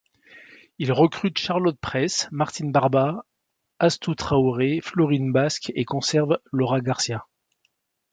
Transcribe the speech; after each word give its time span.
Il 0.79 0.91
recrute 0.93 1.37
Charlotte 1.37 1.79
Preiss, 1.79 2.27
Martine 2.31 2.71
Barba, 2.71 3.23
Astou 3.77 4.15
Traoré, 4.15 4.81
Florine 4.81 5.31
Basque 5.31 5.71
et 5.75 5.85
conserve 5.85 6.39
Laura 6.51 6.81
García. 6.81 7.27